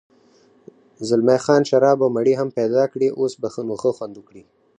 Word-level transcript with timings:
زلمی 1.07 1.37
خان 1.43 1.61
شراب 1.69 1.97
او 2.03 2.09
مڼې 2.15 2.33
هم 2.39 2.49
پیدا 2.57 2.83
کړې، 2.91 3.07
اوس 3.19 3.33
به 3.41 3.47
نو 3.67 3.75
ښه 3.81 3.91
خوند 3.97 4.13
وکړي. 4.17 4.43